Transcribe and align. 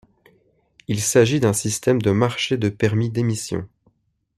Il 0.87 0.99
s’agit 0.99 1.39
d’un 1.39 1.53
système 1.53 2.01
de 2.01 2.09
marché 2.09 2.57
de 2.57 2.69
permis 2.69 3.11
d’émission. 3.11 3.69